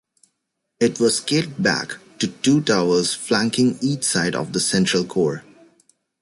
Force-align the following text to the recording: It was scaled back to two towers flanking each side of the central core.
It 0.79 0.99
was 0.99 1.17
scaled 1.17 1.61
back 1.61 1.97
to 2.17 2.27
two 2.27 2.61
towers 2.61 3.13
flanking 3.13 3.77
each 3.81 4.03
side 4.03 4.33
of 4.33 4.51
the 4.51 4.59
central 4.59 5.05
core. 5.05 5.43